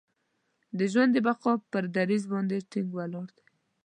د 0.77 0.79
ژوند 0.91 1.11
د 1.13 1.17
بقا 1.27 1.53
پر 1.71 1.83
دریځ 1.95 2.23
باندې 2.33 2.65
ټینګ 2.71 2.89
ولاړ 2.93 3.27
دی. 3.37 3.45